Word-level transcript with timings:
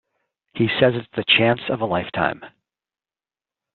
He 0.55 0.67
says 0.79 0.93
it's 0.95 1.07
the 1.15 1.23
chance 1.37 1.61
of 1.69 1.79
a 1.81 1.85
lifetime. 1.85 2.43